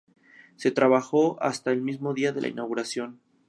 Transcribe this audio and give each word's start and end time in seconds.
Se 0.55 0.71
trabajó 0.71 1.39
hasta 1.43 1.71
el 1.71 1.83
mismo 1.83 2.15
día 2.15 2.31
de 2.31 2.41
la 2.41 2.47
inauguración. 2.47 3.19